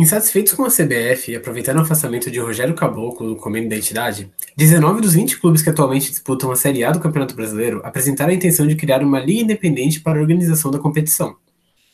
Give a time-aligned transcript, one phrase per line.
[0.00, 4.32] Insatisfeitos com a CBF e aproveitando o afastamento de Rogério Caboclo do Comendo da Entidade,
[4.56, 8.34] 19 dos 20 clubes que atualmente disputam a Série A do Campeonato Brasileiro apresentaram a
[8.34, 11.36] intenção de criar uma liga independente para a organização da competição.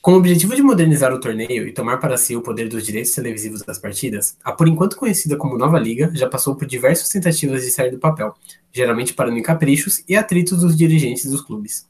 [0.01, 3.11] Com o objetivo de modernizar o torneio e tomar para si o poder dos direitos
[3.11, 7.65] televisivos das partidas, a por enquanto conhecida como Nova Liga já passou por diversas tentativas
[7.65, 8.33] de sair do papel,
[8.73, 11.89] geralmente parando em caprichos e atritos dos dirigentes dos clubes.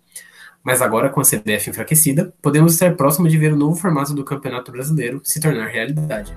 [0.67, 4.25] Mas agora, com a CBF enfraquecida, podemos estar próximo de ver o novo formato do
[4.25, 6.37] Campeonato Brasileiro se tornar realidade.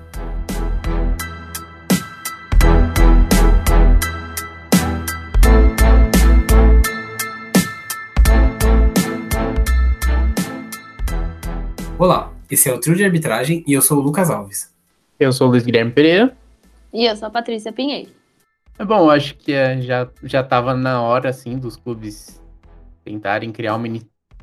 [11.98, 14.72] Olá, esse é o Trio de Arbitragem e eu sou o Lucas Alves.
[15.18, 16.36] Eu sou o Luiz Guilherme Pereira.
[16.94, 18.12] E eu sou a Patrícia Pinheiro.
[18.78, 22.40] É bom, acho que é, já já estava na hora assim dos clubes
[23.04, 23.88] tentarem criar uma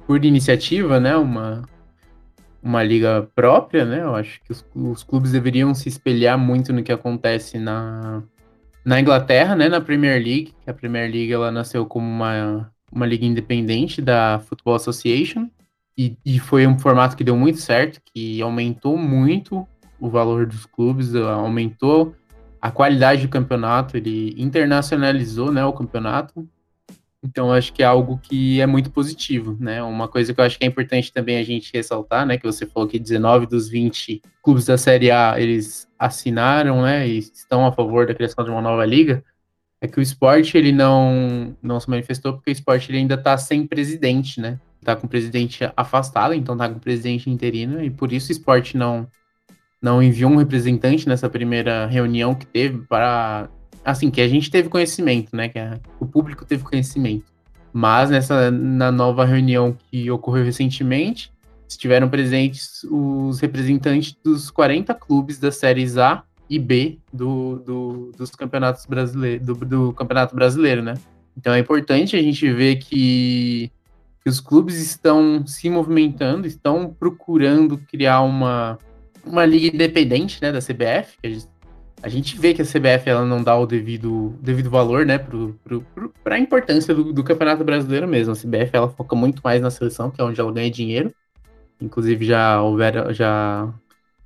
[0.07, 1.63] por iniciativa, né, uma
[2.63, 4.01] uma liga própria, né?
[4.01, 8.23] Eu acho que os, os clubes deveriam se espelhar muito no que acontece na
[8.83, 10.53] na Inglaterra, né, na Premier League.
[10.65, 15.49] A Premier League ela nasceu como uma uma liga independente da Football Association
[15.97, 19.67] e, e foi um formato que deu muito certo, que aumentou muito
[19.99, 22.15] o valor dos clubes, aumentou
[22.61, 26.47] a qualidade do campeonato, ele internacionalizou né, o campeonato.
[27.23, 29.81] Então, acho que é algo que é muito positivo, né?
[29.83, 32.37] Uma coisa que eu acho que é importante também a gente ressaltar, né?
[32.37, 37.07] Que você falou que 19 dos 20 clubes da Série A, eles assinaram, né?
[37.07, 39.23] E estão a favor da criação de uma nova liga.
[39.81, 43.37] É que o esporte, ele não, não se manifestou porque o esporte ele ainda está
[43.37, 44.59] sem presidente, né?
[44.87, 48.31] tá com o presidente afastado, então tá com o presidente interino, e por isso o
[48.31, 49.05] esporte não,
[49.81, 53.49] não enviou um representante nessa primeira reunião que teve para.
[53.87, 55.47] Assim, que a gente teve conhecimento, né?
[55.47, 57.25] Que a, o público teve conhecimento.
[57.71, 61.31] Mas nessa na nova reunião que ocorreu recentemente,
[61.69, 68.31] estiveram presentes os representantes dos 40 clubes das séries A e B do, do dos
[68.31, 70.95] campeonatos brasileiros, do, do campeonato brasileiro, né?
[71.37, 73.71] Então é importante a gente ver que
[74.21, 78.77] que os clubes estão se movimentando, estão procurando criar uma,
[79.25, 81.15] uma liga independente né, da CBF.
[81.23, 81.47] Gente,
[82.01, 85.17] a gente vê que a CBF ela não dá o devido, devido valor né,
[86.23, 88.33] para a importância do, do, Campeonato Brasileiro mesmo.
[88.33, 91.13] A CBF ela foca muito mais na seleção, que é onde ela ganha dinheiro.
[91.81, 93.73] Inclusive já houveram, já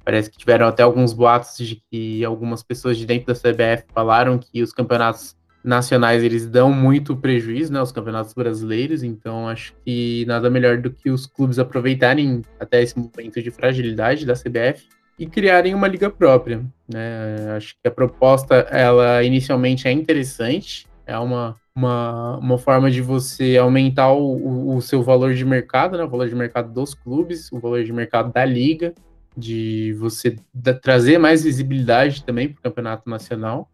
[0.03, 4.37] parece que tiveram até alguns boatos de que algumas pessoas de dentro da CBF falaram
[4.37, 10.25] que os campeonatos nacionais eles dão muito prejuízo, né, os campeonatos brasileiros, então acho que
[10.25, 14.87] nada melhor do que os clubes aproveitarem até esse momento de fragilidade da CBF
[15.21, 17.55] e criarem uma liga própria, né?
[17.55, 23.57] Acho que a proposta ela inicialmente é interessante, é uma uma, uma forma de você
[23.57, 27.59] aumentar o, o seu valor de mercado, né, o valor de mercado dos clubes, o
[27.59, 28.93] valor de mercado da liga,
[29.37, 33.69] de você da, trazer mais visibilidade também para o campeonato nacional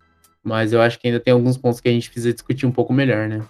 [0.48, 2.94] mas eu acho que ainda tem alguns pontos que a gente precisa discutir um pouco
[2.94, 3.44] melhor, né?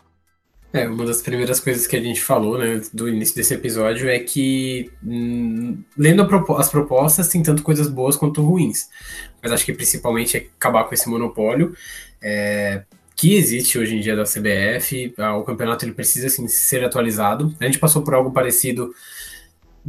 [0.73, 4.19] É, uma das primeiras coisas que a gente falou, né, do início desse episódio é
[4.19, 8.89] que, hum, lendo as propostas, tem tanto coisas boas quanto ruins.
[9.41, 11.73] Mas acho que principalmente é acabar com esse monopólio
[12.21, 12.83] é,
[13.15, 15.13] que existe hoje em dia da CBF.
[15.39, 17.55] O campeonato ele precisa assim, ser atualizado.
[17.59, 18.93] A gente passou por algo parecido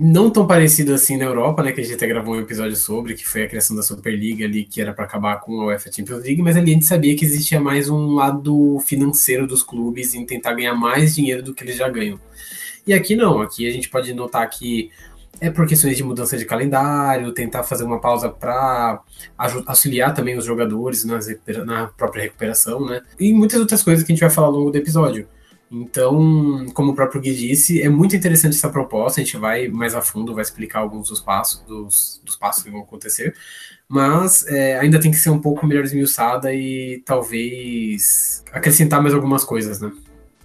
[0.01, 3.15] não tão parecido assim na Europa, né, que a gente até gravou um episódio sobre,
[3.15, 6.23] que foi a criação da Superliga ali, que era para acabar com a UEFA Champions
[6.23, 10.25] League, mas ali a gente sabia que existia mais um lado financeiro dos clubes em
[10.25, 12.21] tentar ganhar mais dinheiro do que eles já ganham.
[12.87, 14.89] E aqui não, aqui a gente pode notar que
[15.41, 19.03] é por questões de mudança de calendário, tentar fazer uma pausa para
[19.67, 21.27] auxiliar também os jogadores nas,
[21.67, 23.03] na própria recuperação, né?
[23.19, 25.27] E muitas outras coisas que a gente vai falar ao longo do episódio.
[25.71, 29.21] Então, como o próprio Gui disse, é muito interessante essa proposta.
[29.21, 32.71] A gente vai mais a fundo, vai explicar alguns dos passos, dos, dos passos que
[32.71, 33.35] vão acontecer,
[33.87, 39.45] mas é, ainda tem que ser um pouco melhor esmiuçada e talvez acrescentar mais algumas
[39.45, 39.93] coisas, né?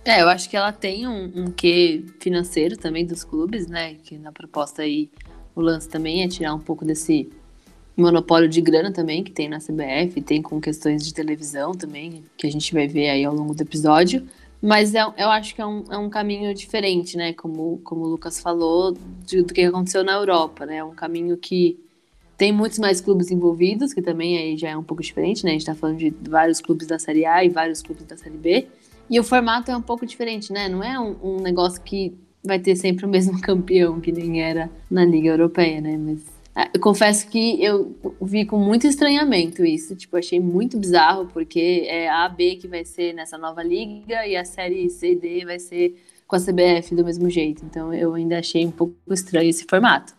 [0.05, 3.95] É, eu acho que ela tem um, um quê financeiro também dos clubes, né?
[4.03, 5.09] Que na proposta aí
[5.55, 7.29] o lance também é tirar um pouco desse
[7.95, 12.47] monopólio de grana também que tem na CBF, tem com questões de televisão também, que
[12.47, 14.27] a gente vai ver aí ao longo do episódio.
[14.63, 17.33] Mas é, eu acho que é um, é um caminho diferente, né?
[17.33, 20.77] Como, como o Lucas falou, de, do que aconteceu na Europa, né?
[20.77, 21.77] É um caminho que
[22.37, 25.49] tem muitos mais clubes envolvidos, que também aí já é um pouco diferente, né?
[25.49, 28.37] A gente tá falando de vários clubes da Série A e vários clubes da Série
[28.37, 28.67] B.
[29.09, 30.69] E o formato é um pouco diferente, né?
[30.69, 34.71] Não é um, um negócio que vai ter sempre o mesmo campeão, que nem era
[34.89, 35.97] na Liga Europeia, né?
[35.97, 36.21] Mas
[36.73, 39.95] eu confesso que eu vi com muito estranhamento isso.
[39.95, 44.35] Tipo, achei muito bizarro, porque é a AB que vai ser nessa nova liga e
[44.35, 45.95] a série C e D vai ser
[46.27, 47.65] com a CBF do mesmo jeito.
[47.65, 50.13] Então eu ainda achei um pouco estranho esse formato.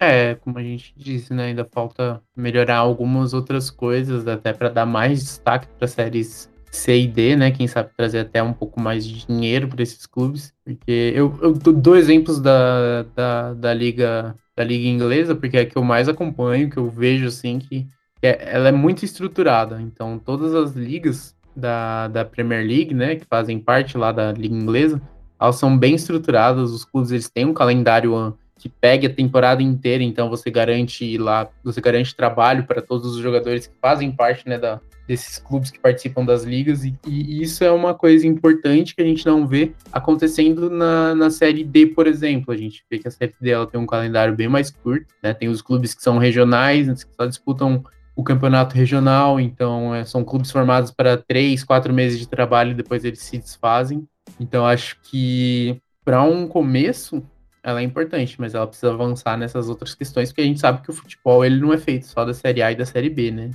[0.00, 4.86] É, como a gente disse, né, ainda falta melhorar algumas outras coisas, até para dar
[4.86, 7.50] mais destaque para séries C e D, né?
[7.50, 10.52] Quem sabe trazer até um pouco mais de dinheiro para esses clubes.
[10.64, 15.66] Porque eu, eu dou exemplos da, da, da, liga da liga inglesa, porque é a
[15.66, 17.86] que eu mais acompanho, que eu vejo assim que
[18.22, 19.80] é, ela é muito estruturada.
[19.80, 24.54] Então, todas as ligas da, da Premier League, né, que fazem parte lá da liga
[24.54, 25.00] inglesa,
[25.40, 26.72] elas são bem estruturadas.
[26.72, 31.48] Os clubes eles têm um calendário que pegue a temporada inteira, então você garante lá,
[31.62, 35.80] você garante trabalho para todos os jogadores que fazem parte né, da, desses clubes que
[35.80, 39.72] participam das ligas, e, e, isso é uma coisa importante que a gente não vê
[39.90, 42.52] acontecendo na, na Série D, por exemplo.
[42.52, 45.32] A gente vê que a Série D ela tem um calendário bem mais curto, né?
[45.32, 47.82] Tem os clubes que são regionais, que só disputam
[48.14, 52.74] o campeonato regional, então é, são clubes formados para três, quatro meses de trabalho e
[52.74, 54.06] depois eles se desfazem.
[54.38, 57.22] Então acho que para um começo
[57.62, 60.90] ela é importante, mas ela precisa avançar nessas outras questões, porque a gente sabe que
[60.90, 63.50] o futebol ele não é feito só da Série A e da Série B, né?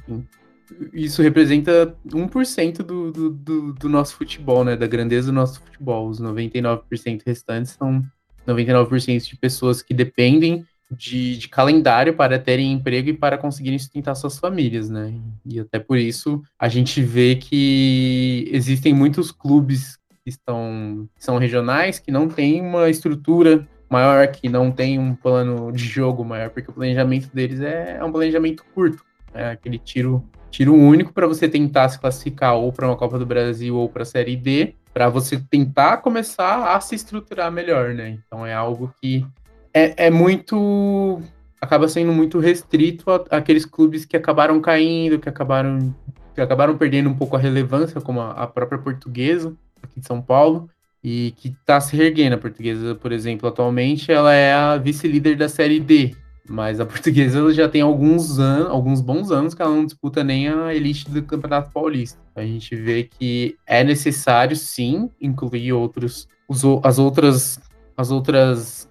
[0.94, 4.76] Isso representa 1% do, do, do, do nosso futebol, né?
[4.76, 6.08] Da grandeza do nosso futebol.
[6.08, 8.04] Os 99% restantes são
[8.48, 14.16] 99% de pessoas que dependem de, de, calendário para terem emprego e para conseguirem sustentar
[14.16, 15.14] suas famílias, né?
[15.46, 22.00] E até por isso a gente vê que existem muitos clubes que estão são regionais
[22.00, 26.70] que não têm uma estrutura maior, que não tem um plano de jogo maior, porque
[26.70, 29.04] o planejamento deles é, é um planejamento curto.
[29.34, 30.24] É aquele tiro,
[30.54, 34.04] tiro único para você tentar se classificar ou para uma Copa do Brasil ou para
[34.04, 38.20] a Série D, para você tentar começar a se estruturar melhor, né?
[38.26, 39.26] Então é algo que
[39.74, 41.20] é, é muito.
[41.60, 45.94] acaba sendo muito restrito àqueles clubes que acabaram caindo, que acabaram,
[46.36, 50.22] que acabaram perdendo um pouco a relevância, como a, a própria portuguesa aqui de São
[50.22, 50.70] Paulo
[51.04, 52.36] e que está se reerguendo.
[52.36, 56.16] A portuguesa, por exemplo, atualmente ela é a vice-líder da Série D,
[56.48, 60.50] mas a portuguesa já tem alguns anos, alguns bons anos que ela não disputa nem
[60.50, 62.20] a elite do Campeonato Paulista.
[62.36, 67.60] A gente vê que é necessário sim incluir outros os, as outras
[67.96, 68.90] as outras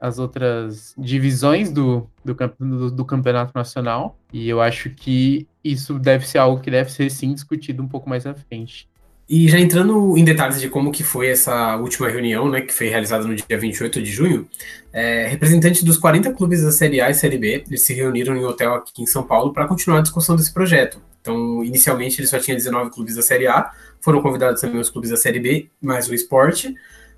[0.00, 6.26] as outras divisões do, do, do, do, campeonato nacional e eu acho que isso deve
[6.26, 8.88] ser algo que deve ser sim discutido um pouco mais à frente.
[9.28, 12.88] E já entrando em detalhes de como que foi essa última reunião, né, que foi
[12.88, 14.48] realizada no dia 28 de junho,
[14.92, 18.40] é, representantes dos 40 clubes da Série A e Série B, eles se reuniram em
[18.40, 21.00] um hotel aqui em São Paulo para continuar a discussão desse projeto.
[21.20, 23.70] Então, inicialmente, ele só tinha 19 clubes da Série A,
[24.00, 26.74] foram convidados também os clubes da Série B, mais o esporte,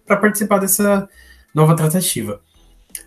[0.06, 1.08] para participar dessa
[1.54, 2.40] nova tratativa.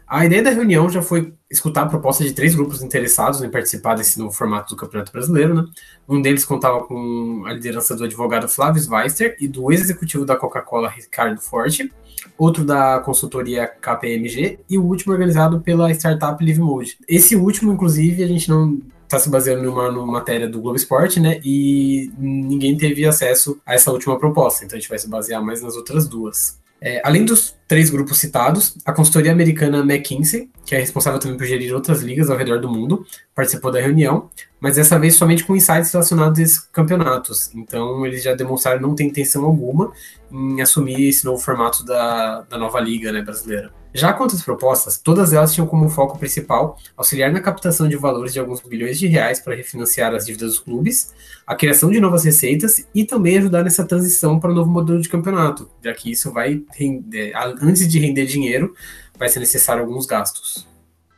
[0.08, 3.96] A ideia da reunião já foi escutar a proposta de três grupos interessados em participar
[3.96, 5.54] desse novo formato do Campeonato Brasileiro.
[5.54, 5.66] Né?
[6.08, 10.90] Um deles contava com a liderança do advogado Flávio Weister e do ex-executivo da Coca-Cola,
[10.90, 11.92] Ricardo Forte,
[12.38, 16.98] outro da consultoria KPMG e o último organizado pela startup Live Mode.
[17.06, 21.20] Esse último, inclusive, a gente não está se baseando numa, numa, matéria do Globo Esporte,
[21.20, 21.40] né?
[21.44, 25.62] E ninguém teve acesso a essa última proposta, então a gente vai se basear mais
[25.62, 26.60] nas outras duas.
[26.80, 31.46] É, além dos três grupos citados, a consultoria americana McKinsey, que é responsável também por
[31.46, 33.06] gerir outras ligas ao redor do mundo,
[33.36, 34.30] participou da reunião,
[34.60, 37.54] mas dessa vez somente com insights relacionados a esses campeonatos.
[37.54, 39.92] Então, eles já demonstraram não ter intenção alguma
[40.32, 43.72] em assumir esse novo formato da, da nova liga né, brasileira.
[43.94, 48.34] Já quanto às propostas, todas elas tinham como foco principal auxiliar na captação de valores
[48.34, 51.14] de alguns bilhões de reais para refinanciar as dívidas dos clubes,
[51.48, 55.10] a criação de novas receitas e também ajudar nessa transição para o novo modelo de
[55.10, 58.76] campeonato, já que isso vai render, antes de render dinheiro,
[59.18, 60.68] vai ser necessário alguns gastos.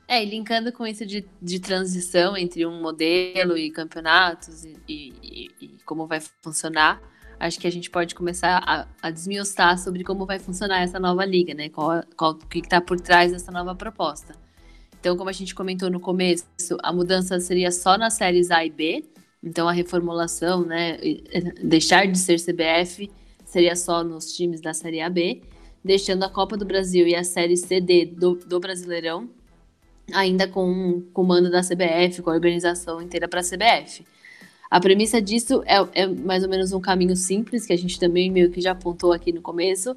[0.08, 5.51] É, e linkando com isso de, de transição entre um modelo e campeonatos e, e,
[5.62, 7.00] e como vai funcionar,
[7.39, 11.24] acho que a gente pode começar a, a desmiuçar sobre como vai funcionar essa nova
[11.24, 11.69] liga, né?
[11.69, 14.36] Qual, qual, o que está por trás dessa nova proposta.
[15.00, 16.46] Então, como a gente comentou no começo,
[16.84, 19.05] a mudança seria só nas séries A e B.
[19.41, 20.98] Então, a reformulação, né?
[21.63, 23.10] Deixar de ser CBF
[23.46, 25.41] seria só nos times da Série AB,
[25.84, 29.30] deixando a Copa do Brasil e a Série CD do, do Brasileirão
[30.14, 34.06] ainda com o comando da CBF, com a organização inteira para a CBF.
[34.70, 38.30] A premissa disso é, é, mais ou menos um caminho simples, que a gente também
[38.30, 39.96] meio que já apontou aqui no começo,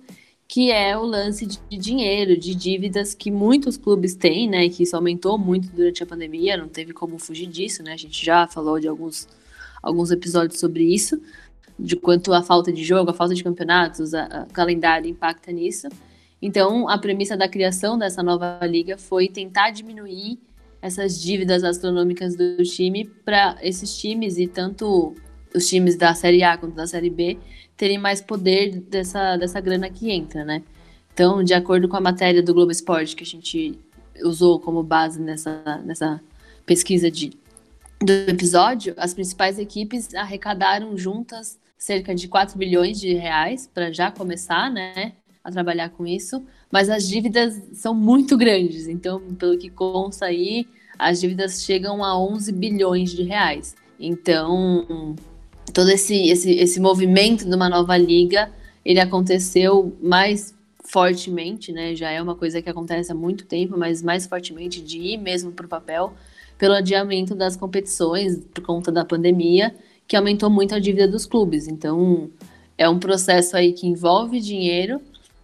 [0.49, 4.69] que é o lance de dinheiro, de dívidas que muitos clubes têm, né?
[4.69, 7.93] Que isso aumentou muito durante a pandemia, não teve como fugir disso, né?
[7.93, 9.29] A gente já falou de alguns,
[9.83, 11.21] alguns episódios sobre isso,
[11.83, 15.89] de quanto a falta de jogo, a falta de campeonatos, o calendário impacta nisso.
[16.41, 20.39] Então, a premissa da criação dessa nova liga foi tentar diminuir
[20.81, 25.15] essas dívidas astronômicas do time para esses times e tanto
[25.55, 27.39] os times da Série A quanto da Série B
[27.77, 30.63] terem mais poder dessa, dessa grana que entra, né?
[31.13, 33.79] Então, de acordo com a matéria do Globo Esporte que a gente
[34.25, 36.21] usou como base nessa, nessa
[36.65, 37.31] pesquisa de,
[38.01, 44.09] do episódio, as principais equipes arrecadaram juntas cerca de 4 bilhões de reais para já
[44.09, 49.69] começar, né, a trabalhar com isso, mas as dívidas são muito grandes, então, pelo que
[49.69, 53.75] consta aí, as dívidas chegam a 11 bilhões de reais.
[53.99, 55.17] Então,
[55.75, 58.49] todo esse, esse, esse movimento de uma nova liga,
[58.85, 61.97] ele aconteceu mais fortemente, né?
[61.97, 65.51] Já é uma coisa que acontece há muito tempo, mas mais fortemente de ir mesmo
[65.51, 66.13] para o papel,
[66.57, 69.75] pelo adiamento das competições por conta da pandemia,
[70.07, 71.69] que aumentou muito a dívida dos clubes.
[71.69, 72.31] Então,
[72.77, 75.01] é um processo aí que envolve dinheiro,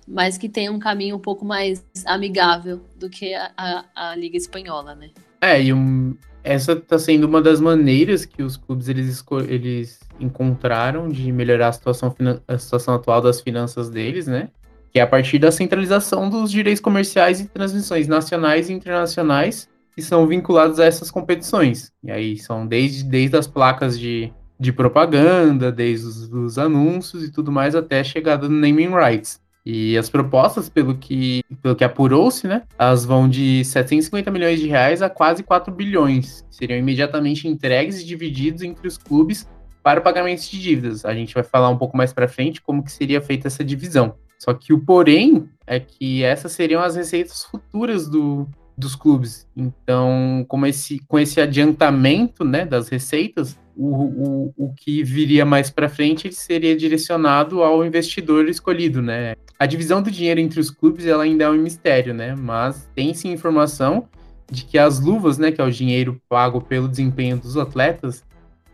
[0.06, 4.36] mas que tem um caminho um pouco mais amigável do que a, a, a Liga
[4.36, 5.10] Espanhola, né?
[5.40, 11.08] É, e um, essa está sendo uma das maneiras que os clubes eles, eles encontraram
[11.08, 12.14] de melhorar a situação,
[12.46, 14.48] a situação atual das finanças deles, né?
[14.90, 20.02] Que é a partir da centralização dos direitos comerciais e transmissões nacionais e internacionais que
[20.02, 21.92] são vinculados a essas competições.
[22.02, 27.30] E aí são desde, desde as placas de, de propaganda, desde os, os anúncios e
[27.30, 29.40] tudo mais, até a chegada do naming rights.
[29.64, 34.66] E as propostas, pelo que, pelo que apurou-se, né, elas vão de 750 milhões de
[34.66, 39.46] reais a quase 4 bilhões, seriam imediatamente entregues e divididos entre os clubes
[39.82, 41.04] para o pagamento de dívidas.
[41.04, 44.14] A gente vai falar um pouco mais para frente como que seria feita essa divisão.
[44.38, 49.46] Só que o porém é que essas seriam as receitas futuras do, dos clubes.
[49.56, 55.70] Então, com esse, com esse adiantamento né, das receitas, o, o, o que viria mais
[55.70, 59.36] para frente seria direcionado ao investidor escolhido, né?
[59.56, 62.34] A divisão do dinheiro entre os clubes ela ainda é um mistério, né?
[62.34, 64.08] Mas tem sim informação
[64.50, 68.24] de que as luvas, né, que é o dinheiro pago pelo desempenho dos atletas,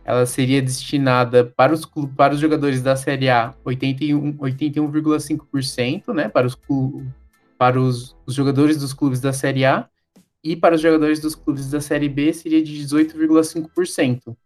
[0.04, 1.84] ela seria destinada para os,
[2.16, 6.56] para os jogadores da Série A 81,5%, 81, né, para, os,
[7.58, 9.88] para os, os jogadores dos clubes da Série A,
[10.42, 14.36] e para os jogadores dos clubes da Série B seria de 18,5%.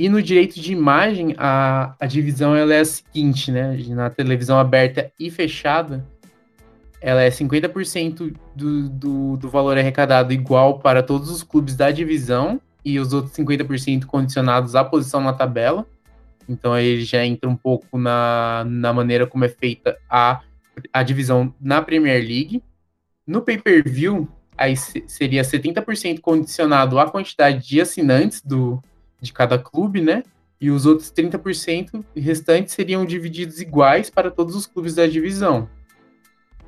[0.00, 3.76] E no direito de imagem, a, a divisão ela é a seguinte, né?
[3.88, 6.02] Na televisão aberta e fechada,
[7.02, 12.58] ela é 50% do, do, do valor arrecadado igual para todos os clubes da divisão
[12.82, 15.84] e os outros 50% condicionados à posição na tabela.
[16.48, 20.40] Então aí já entra um pouco na, na maneira como é feita a,
[20.94, 22.64] a divisão na Premier League.
[23.26, 24.26] No pay-per-view,
[24.56, 28.82] aí seria 70% condicionado à quantidade de assinantes do,
[29.20, 30.22] de cada clube, né?
[30.60, 35.68] E os outros 30% restantes seriam divididos iguais para todos os clubes da divisão.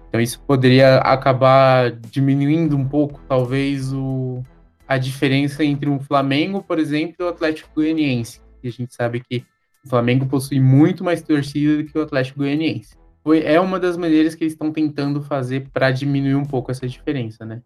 [0.08, 4.42] Então isso poderia acabar diminuindo um pouco, talvez, o,
[4.86, 8.40] a diferença entre um Flamengo, por exemplo, e o Atlético Goianiense.
[8.62, 9.44] E a gente sabe que
[9.84, 12.94] o Flamengo possui muito mais torcida do que o Atlético Goianiense.
[13.24, 16.86] Foi, é uma das maneiras que eles estão tentando fazer para diminuir um pouco essa
[16.86, 17.62] diferença, né?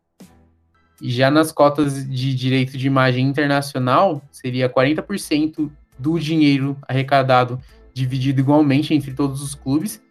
[1.03, 7.61] Já nas cotas de direito de imagem internacional, seria 40% do dinheiro arrecadado
[7.93, 10.03] dividido igualmente entre todos os clubes,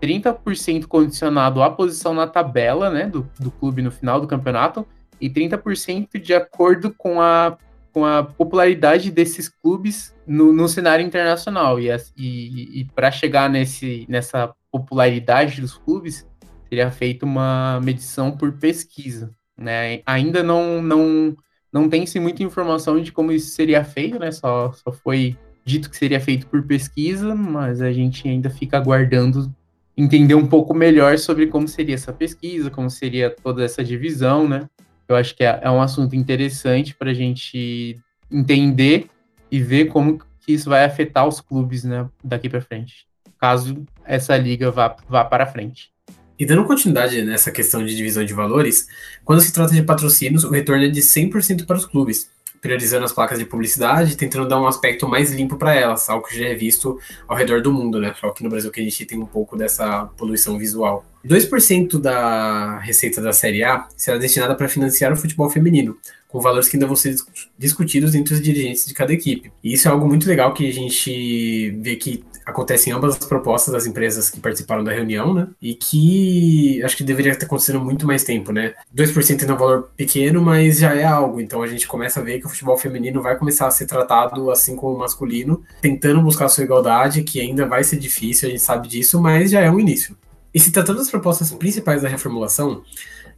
[0.00, 4.86] 30% condicionado à posição na tabela né, do, do clube no final do campeonato,
[5.20, 7.56] e 30% de acordo com a,
[7.92, 11.80] com a popularidade desses clubes no, no cenário internacional.
[11.80, 16.26] E, e, e para chegar nesse, nessa popularidade dos clubes,
[16.68, 19.34] seria feita uma medição por pesquisa.
[19.56, 20.02] Né?
[20.06, 21.36] Ainda não, não,
[21.72, 24.30] não tem-se muita informação de como isso seria feito, né?
[24.30, 29.52] Só, só foi dito que seria feito por pesquisa, mas a gente ainda fica aguardando
[29.96, 34.68] entender um pouco melhor sobre como seria essa pesquisa, como seria toda essa divisão, né?
[35.08, 39.08] Eu acho que é, é um assunto interessante para a gente entender
[39.50, 43.06] e ver como que isso vai afetar os clubes, né, daqui para frente,
[43.38, 45.93] caso essa liga vá, vá para frente.
[46.38, 48.88] E dando continuidade nessa questão de divisão de valores,
[49.24, 52.28] quando se trata de patrocínios, o retorno é de 100% para os clubes,
[52.60, 56.36] priorizando as placas de publicidade, tentando dar um aspecto mais limpo para elas, algo que
[56.36, 56.98] já é visto
[57.28, 58.14] ao redor do mundo, né?
[58.20, 61.04] Só que no Brasil que a gente tem um pouco dessa poluição visual.
[61.24, 66.68] 2% da receita da Série A será destinada para financiar o futebol feminino, com valores
[66.68, 67.14] que ainda vão ser
[67.56, 69.52] discutidos entre os dirigentes de cada equipe.
[69.62, 73.26] E isso é algo muito legal que a gente vê que acontece em ambas as
[73.26, 75.48] propostas das empresas que participaram da reunião, né?
[75.60, 78.74] E que acho que deveria estar acontecendo muito mais tempo, né?
[78.94, 81.40] 2% ainda é um valor pequeno, mas já é algo.
[81.40, 84.50] Então a gente começa a ver que o futebol feminino vai começar a ser tratado
[84.50, 88.62] assim como o masculino, tentando buscar sua igualdade, que ainda vai ser difícil, a gente
[88.62, 90.16] sabe disso, mas já é um início.
[90.52, 92.82] E se tratando das propostas principais da reformulação,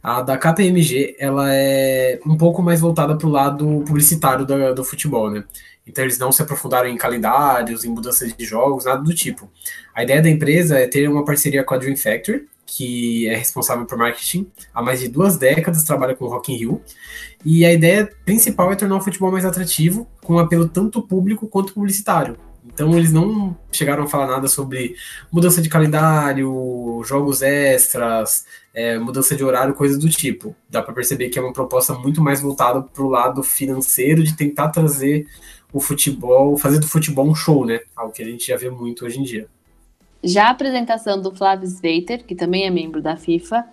[0.03, 5.31] a da KPMG ela é um pouco mais voltada para o lado publicitário do futebol,
[5.31, 5.43] né?
[5.87, 9.49] Então eles não se aprofundaram em calendários, em mudanças de jogos, nada do tipo.
[9.95, 13.85] A ideia da empresa é ter uma parceria com a Dream Factory, que é responsável
[13.85, 16.81] por marketing há mais de duas décadas, trabalha com Rock in Rio,
[17.45, 21.47] e a ideia principal é tornar o futebol mais atrativo, com um apelo tanto público
[21.47, 22.37] quanto publicitário.
[22.65, 24.95] Então eles não chegaram a falar nada sobre
[25.31, 30.53] mudança de calendário, jogos extras, é, mudança de horário, coisas do tipo.
[30.69, 34.35] Dá para perceber que é uma proposta muito mais voltada para o lado financeiro, de
[34.35, 35.25] tentar trazer
[35.71, 37.79] o futebol, fazer do futebol um show, né?
[37.95, 39.47] Algo que a gente já vê muito hoje em dia.
[40.23, 43.65] Já a apresentação do Flávio Sveiter, que também é membro da FIFA,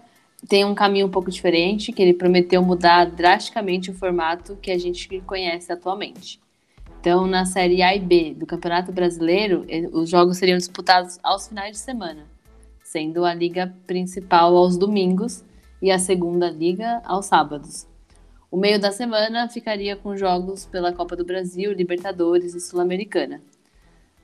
[0.49, 4.79] tem um caminho um pouco diferente, que ele prometeu mudar drasticamente o formato que a
[4.79, 6.39] gente conhece atualmente.
[7.01, 11.73] Então, na Série A e B do Campeonato Brasileiro, os jogos seriam disputados aos finais
[11.73, 12.27] de semana,
[12.83, 15.45] sendo a liga principal aos domingos
[15.81, 17.87] e a segunda liga aos sábados.
[18.55, 23.41] O meio da semana ficaria com jogos pela Copa do Brasil, Libertadores e Sul-Americana.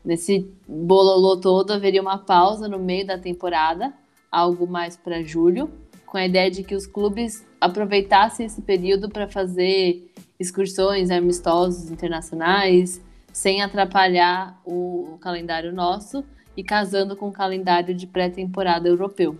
[0.04, 3.92] Nesse bololô todo haveria uma pausa no meio da temporada,
[4.30, 5.68] algo mais para julho,
[6.06, 10.08] com a ideia de que os clubes aproveitassem esse período para fazer
[10.38, 13.00] excursões amistosos internacionais,
[13.32, 16.24] sem atrapalhar o, o calendário nosso
[16.56, 19.36] e casando com o calendário de pré-temporada europeu.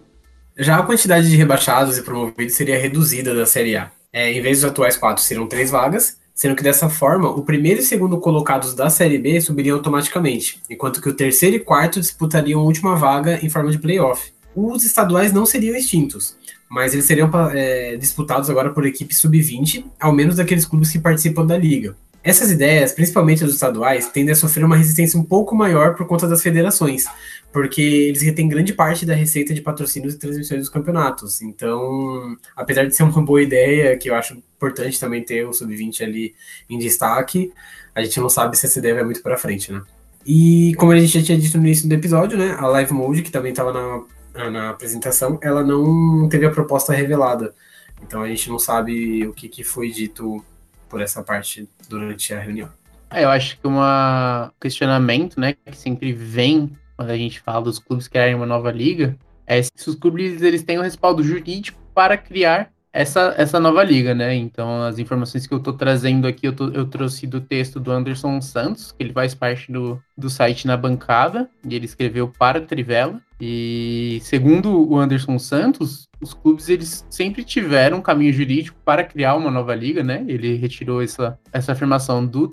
[0.58, 3.99] Já a quantidade de rebaixados e promovidos seria reduzida da Série A.
[4.12, 7.80] É, em vez dos atuais quatro, seriam três vagas, sendo que dessa forma, o primeiro
[7.80, 12.60] e segundo colocados da Série B subiriam automaticamente, enquanto que o terceiro e quarto disputariam
[12.60, 14.32] a última vaga em forma de playoff.
[14.56, 16.36] Os estaduais não seriam extintos,
[16.68, 21.46] mas eles seriam é, disputados agora por equipe sub-20, ao menos daqueles clubes que participam
[21.46, 21.94] da liga.
[22.22, 26.28] Essas ideias, principalmente as estaduais, tendem a sofrer uma resistência um pouco maior por conta
[26.28, 27.06] das federações,
[27.50, 31.40] porque eles retêm grande parte da receita de patrocínios e transmissões dos campeonatos.
[31.40, 36.02] Então, apesar de ser uma boa ideia, que eu acho importante também ter o sub-20
[36.02, 36.34] ali
[36.68, 37.52] em destaque,
[37.94, 39.80] a gente não sabe se essa ideia vai muito para frente, né?
[40.24, 43.22] E como a gente já tinha dito no início do episódio, né, a Live Mode,
[43.22, 47.54] que também estava na, na apresentação, ela não teve a proposta revelada.
[48.02, 50.44] Então a gente não sabe o que, que foi dito
[50.90, 52.68] por essa parte durante a reunião.
[53.08, 53.78] É, eu acho que um
[54.60, 59.16] questionamento, né, que sempre vem quando a gente fala dos clubes criarem uma nova liga,
[59.46, 63.82] é se os clubes eles têm o um respaldo jurídico para criar essa, essa nova
[63.84, 64.34] liga, né?
[64.34, 67.92] Então, as informações que eu tô trazendo aqui, eu, tô, eu trouxe do texto do
[67.92, 72.60] Anderson Santos, que ele faz parte do, do site Na Bancada, e ele escreveu para
[72.60, 73.20] Trivela.
[73.40, 79.34] E segundo o Anderson Santos, os clubes eles sempre tiveram um caminho jurídico para criar
[79.34, 80.24] uma nova liga, né?
[80.28, 82.52] Ele retirou essa, essa afirmação do,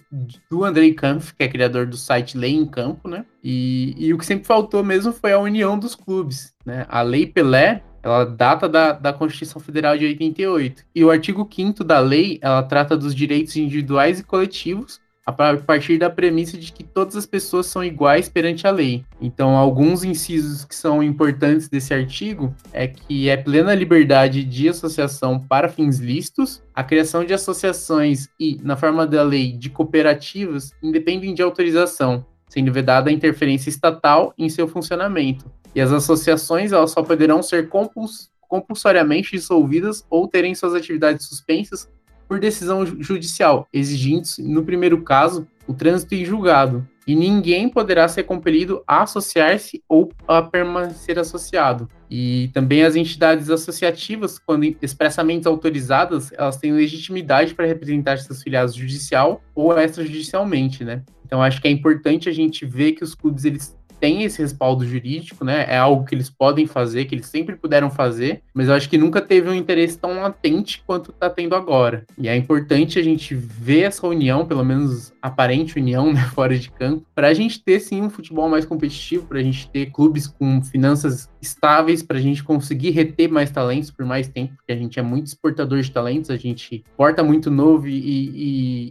[0.50, 3.26] do Andrei Kampf, que é criador do site Lei em Campo, né?
[3.44, 6.86] E, e o que sempre faltou mesmo foi a união dos clubes, né?
[6.88, 10.84] A Lei Pelé ela data da, da Constituição Federal de 88.
[10.96, 15.98] E o artigo 5 da lei, ela trata dos direitos individuais e coletivos a partir
[15.98, 19.04] da premissa de que todas as pessoas são iguais perante a lei.
[19.20, 25.38] Então, alguns incisos que são importantes desse artigo é que é plena liberdade de associação
[25.38, 31.34] para fins lícitos, a criação de associações e, na forma da lei, de cooperativas independem
[31.34, 35.52] de autorização, sendo vedada a interferência estatal em seu funcionamento.
[35.78, 41.88] E as associações elas só poderão ser compuls compulsoriamente dissolvidas ou terem suas atividades suspensas
[42.28, 46.88] por decisão judicial, exigindo, no primeiro caso, o trânsito em julgado.
[47.06, 51.88] E ninguém poderá ser compelido a associar-se ou a permanecer associado.
[52.10, 58.74] E também as entidades associativas, quando expressamente autorizadas, elas têm legitimidade para representar seus filiados
[58.74, 61.04] judicial ou extrajudicialmente, né?
[61.24, 64.86] Então acho que é importante a gente ver que os clubes eles tem esse respaldo
[64.86, 65.66] jurídico, né?
[65.68, 68.98] É algo que eles podem fazer, que eles sempre puderam fazer, mas eu acho que
[68.98, 72.06] nunca teve um interesse tão latente quanto está tendo agora.
[72.18, 76.72] E é importante a gente ver essa união, pelo menos aparente união, né, fora de
[76.72, 80.28] campo, para a gente ter sim um futebol mais competitivo, para a gente ter clubes
[80.28, 84.76] com finanças estáveis, para a gente conseguir reter mais talentos por mais tempo, porque a
[84.76, 87.98] gente é muito exportador de talentos, a gente importa muito novo e,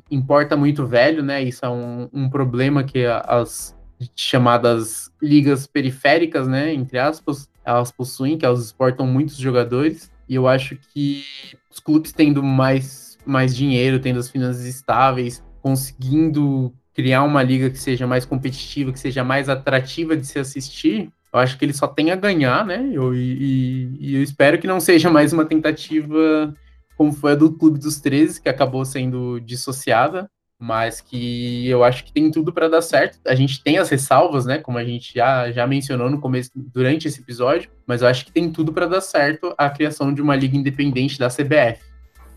[0.01, 1.43] e importa muito velho, né?
[1.43, 3.77] Isso é um, um problema que as
[4.15, 10.47] chamadas ligas periféricas, né, entre aspas, elas possuem, que elas exportam muitos jogadores, e eu
[10.47, 11.25] acho que
[11.71, 17.79] os clubes tendo mais, mais dinheiro, tendo as finanças estáveis, conseguindo criar uma liga que
[17.79, 21.87] seja mais competitiva, que seja mais atrativa de se assistir, eu acho que ele só
[21.87, 22.89] tem a ganhar, né?
[22.91, 26.55] Eu, e, e eu espero que não seja mais uma tentativa
[26.97, 32.05] como foi a do Clube dos 13, que acabou sendo dissociada, mas que eu acho
[32.05, 33.19] que tem tudo para dar certo.
[33.27, 37.07] A gente tem as ressalvas, né, como a gente já, já mencionou no começo durante
[37.07, 40.35] esse episódio, mas eu acho que tem tudo para dar certo a criação de uma
[40.35, 41.81] liga independente da CBF.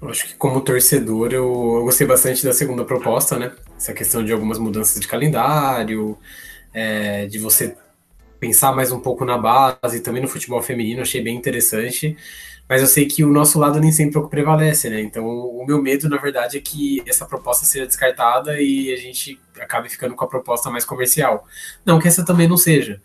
[0.01, 3.51] Eu acho que como torcedor eu, eu, gostei bastante da segunda proposta, né?
[3.75, 6.17] Essa questão de algumas mudanças de calendário,
[6.73, 7.75] é, de você
[8.39, 12.15] pensar mais um pouco na base, também no futebol feminino, achei bem interessante.
[12.69, 15.01] Mas eu sei que o nosso lado nem sempre é prevalece, né?
[15.01, 19.39] Então, o meu medo, na verdade, é que essa proposta seja descartada e a gente
[19.59, 21.47] acabe ficando com a proposta mais comercial.
[21.83, 23.01] Não que essa também não seja,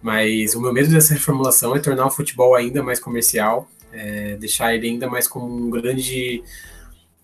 [0.00, 4.72] mas o meu medo dessa reformulação é tornar o futebol ainda mais comercial, é, deixar
[4.72, 6.44] ele ainda mais como um grande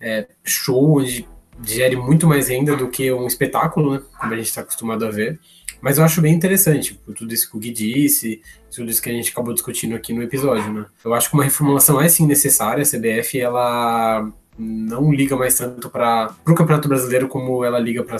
[0.01, 1.25] é, show, onde
[1.63, 4.01] gere muito mais renda do que um espetáculo, né?
[4.19, 5.39] Como a gente está acostumado a ver.
[5.85, 8.41] Mas eu acho bem interessante, por tudo isso que o Gui disse,
[8.75, 10.83] tudo isso que a gente acabou discutindo aqui no episódio, né?
[11.03, 15.87] Eu acho que uma reformulação é sim necessária, a CBF, ela não liga mais tanto
[15.87, 18.17] para o Campeonato Brasileiro como ela liga para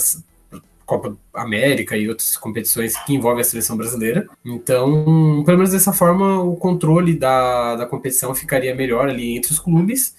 [0.85, 4.27] Copa América e outras competições que envolvem a seleção brasileira.
[4.45, 9.57] Então, pelo menos dessa forma, o controle da, da competição ficaria melhor ali entre os
[9.57, 10.15] clubes.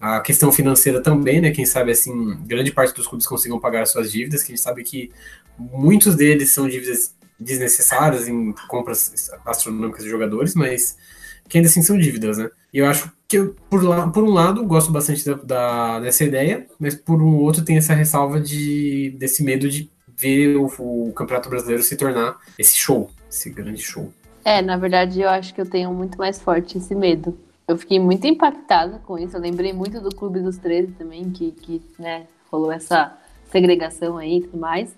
[0.00, 1.50] A questão financeira também, né?
[1.50, 4.82] Quem sabe, assim, grande parte dos clubes consigam pagar suas dívidas, que a gente sabe
[4.82, 5.12] que
[5.58, 10.96] muitos deles são dívidas desnecessárias em compras astronômicas de jogadores, mas
[11.48, 12.50] que ainda assim são dívidas, né?
[12.72, 13.80] E eu acho que, eu, por,
[14.12, 17.92] por um lado, gosto bastante da, da, dessa ideia, mas por um outro tem essa
[17.92, 23.50] ressalva de, desse medo de ver o, o Campeonato Brasileiro se tornar esse show, esse
[23.50, 24.12] grande show.
[24.44, 27.36] É, na verdade, eu acho que eu tenho muito mais forte esse medo.
[27.70, 29.36] Eu fiquei muito impactada com isso.
[29.36, 34.38] Eu lembrei muito do Clube dos 13 também, que, que né, rolou essa segregação aí
[34.38, 34.96] e tudo mais.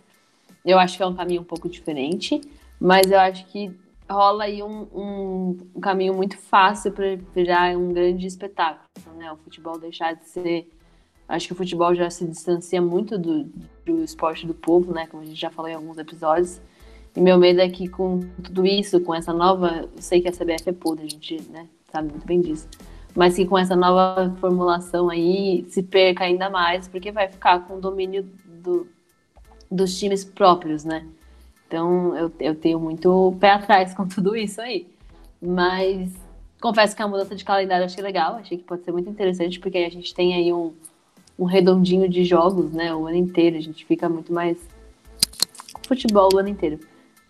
[0.64, 2.40] Eu acho que é um caminho um pouco diferente,
[2.80, 3.70] mas eu acho que
[4.08, 9.30] rola aí um, um, um caminho muito fácil para virar um grande espetáculo, né?
[9.30, 10.72] O futebol deixar de ser.
[11.28, 13.52] Acho que o futebol já se distancia muito do,
[13.84, 15.06] do esporte do povo, né?
[15.08, 16.58] Como a gente já falou em alguns episódios.
[17.14, 19.90] E meu medo é que com tudo isso, com essa nova.
[19.94, 22.66] Eu sei que a CBF é podre, a gente né, sabe muito bem disso.
[23.14, 27.76] Mas que com essa nova formulação aí se perca ainda mais, porque vai ficar com
[27.76, 28.86] o domínio do,
[29.70, 31.06] dos times próprios, né?
[31.66, 34.86] Então eu, eu tenho muito pé atrás com tudo isso aí.
[35.40, 36.12] Mas
[36.60, 39.58] confesso que a mudança de calendário eu achei legal, achei que pode ser muito interessante,
[39.58, 40.72] porque a gente tem aí um,
[41.38, 42.94] um redondinho de jogos, né?
[42.94, 44.56] O ano inteiro, a gente fica muito mais
[45.86, 46.78] futebol o ano inteiro.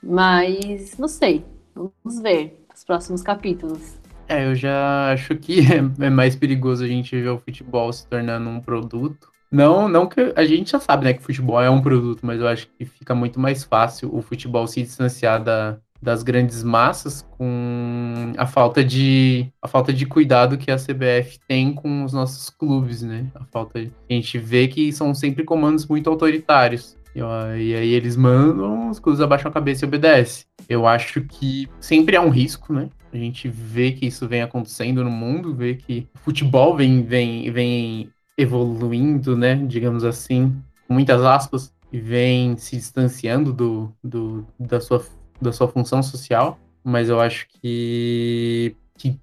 [0.02, 1.44] Mas não sei,
[1.74, 4.01] vamos ver os próximos capítulos.
[4.32, 5.60] É, eu já acho que
[6.00, 10.32] é mais perigoso a gente ver o futebol se tornando um produto não, não que
[10.34, 13.14] a gente já sabe, né, que futebol é um produto, mas eu acho que fica
[13.14, 19.52] muito mais fácil o futebol se distanciar da, das grandes massas com a falta de
[19.60, 23.26] a falta de cuidado que a CBF tem com os nossos clubes, né?
[23.34, 26.96] A falta de, a gente vê que são sempre comandos muito autoritários.
[27.14, 30.46] E, e aí eles mandam, os clubes abaixam a cabeça e obedecem.
[30.66, 32.88] Eu acho que sempre há um risco, né?
[33.12, 37.50] A gente vê que isso vem acontecendo no mundo, vê que o futebol vem, vem,
[37.52, 40.56] vem evoluindo, né, digamos assim,
[40.88, 45.04] com muitas aspas, e vem se distanciando do, do, da, sua,
[45.40, 49.18] da sua função social, mas eu acho que, que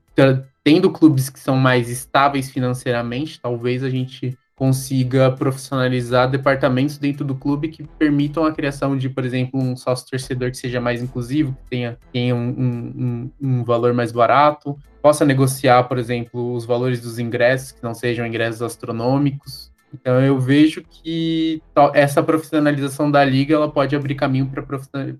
[0.63, 7.33] tendo clubes que são mais estáveis financeiramente, talvez a gente consiga profissionalizar departamentos dentro do
[7.33, 11.53] clube que permitam a criação de, por exemplo, um sócio torcedor que seja mais inclusivo,
[11.53, 16.99] que tenha, tenha um, um, um, valor mais barato, possa negociar, por exemplo, os valores
[16.99, 19.71] dos ingressos, que não sejam ingressos astronômicos.
[19.93, 21.61] Então eu vejo que
[21.93, 24.51] essa profissionalização da liga ela pode abrir caminho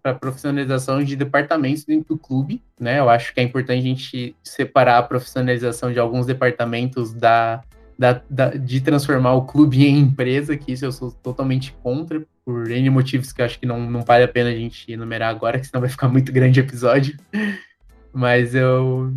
[0.02, 3.00] para profissionalização de departamentos dentro do clube, né?
[3.00, 7.64] Eu acho que é importante a gente separar a profissionalização de alguns departamentos da
[8.00, 12.72] da, da, de transformar o clube em empresa, que isso eu sou totalmente contra, por
[12.72, 15.60] N motivos que eu acho que não, não vale a pena a gente enumerar agora,
[15.60, 17.18] que senão vai ficar muito grande episódio.
[18.14, 19.12] Mas eu,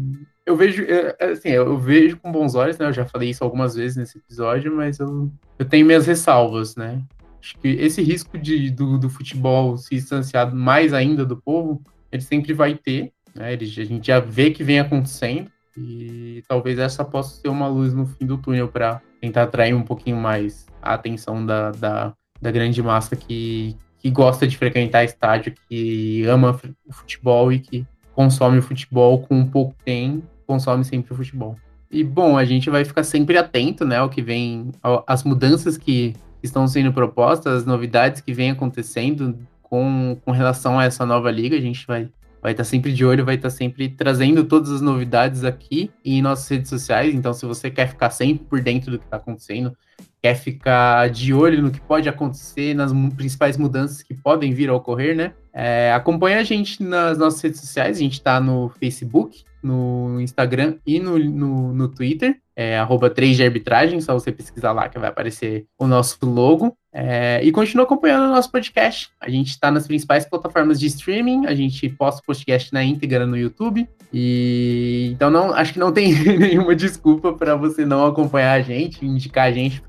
[0.45, 0.85] eu vejo,
[1.21, 2.87] assim, eu vejo com bons olhos, né?
[2.87, 7.01] Eu já falei isso algumas vezes nesse episódio, mas eu, eu tenho minhas ressalvas, né?
[7.41, 12.23] Acho que esse risco de, do, do futebol se distanciar mais ainda do povo, ele
[12.23, 13.53] sempre vai ter, né?
[13.53, 15.52] Ele, a gente já vê que vem acontecendo.
[15.77, 19.83] E talvez essa possa ser uma luz no fim do túnel para tentar atrair um
[19.83, 25.55] pouquinho mais a atenção da, da, da, grande massa que, que gosta de frequentar estádio,
[25.69, 31.13] que ama o futebol e que consome o futebol com um pouco tem, consome sempre
[31.13, 31.57] o futebol.
[31.91, 34.71] E bom, a gente vai ficar sempre atento, né, ao que vem,
[35.07, 40.85] às mudanças que estão sendo propostas, as novidades que vêm acontecendo com, com relação a
[40.85, 41.57] essa nova liga.
[41.57, 42.09] A gente vai
[42.43, 46.49] vai estar sempre de olho, vai estar sempre trazendo todas as novidades aqui em nossas
[46.49, 47.15] redes sociais.
[47.15, 49.73] Então, se você quer ficar sempre por dentro do que está acontecendo,
[50.21, 54.75] quer ficar de olho no que pode acontecer, nas principais mudanças que podem vir a
[54.75, 55.35] ocorrer, né?
[55.55, 60.77] É, acompanha a gente nas nossas redes sociais, a gente está no Facebook, no Instagram
[60.87, 64.99] e no, no, no Twitter, é arroba 3 de arbitragem, só você pesquisar lá que
[64.99, 66.77] vai aparecer o nosso logo.
[66.93, 69.11] É, e continua acompanhando o nosso podcast.
[69.19, 73.27] A gente está nas principais plataformas de streaming, a gente posta o podcast na íntegra
[73.27, 73.89] no YouTube.
[74.13, 79.07] E então não acho que não tem nenhuma desculpa para você não acompanhar a gente,
[79.07, 79.83] indicar a gente